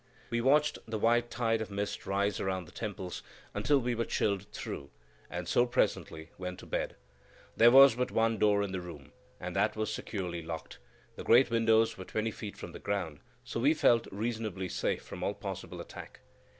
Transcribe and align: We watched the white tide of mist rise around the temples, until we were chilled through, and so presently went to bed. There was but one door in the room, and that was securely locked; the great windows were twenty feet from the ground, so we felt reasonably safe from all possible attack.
We 0.31 0.41
watched 0.41 0.79
the 0.87 0.97
white 0.97 1.29
tide 1.29 1.61
of 1.61 1.69
mist 1.69 2.07
rise 2.07 2.39
around 2.39 2.65
the 2.65 2.71
temples, 2.71 3.21
until 3.53 3.77
we 3.77 3.93
were 3.93 4.03
chilled 4.03 4.51
through, 4.51 4.89
and 5.29 5.47
so 5.47 5.67
presently 5.67 6.31
went 6.39 6.57
to 6.61 6.65
bed. 6.65 6.95
There 7.55 7.69
was 7.69 7.93
but 7.93 8.09
one 8.09 8.39
door 8.39 8.63
in 8.63 8.71
the 8.71 8.81
room, 8.81 9.11
and 9.39 9.55
that 9.55 9.75
was 9.75 9.93
securely 9.93 10.41
locked; 10.41 10.79
the 11.17 11.23
great 11.23 11.51
windows 11.51 11.99
were 11.99 12.05
twenty 12.05 12.31
feet 12.31 12.57
from 12.57 12.71
the 12.71 12.79
ground, 12.79 13.19
so 13.43 13.59
we 13.59 13.75
felt 13.75 14.07
reasonably 14.11 14.69
safe 14.69 15.03
from 15.03 15.21
all 15.21 15.35
possible 15.35 15.79
attack. 15.79 16.21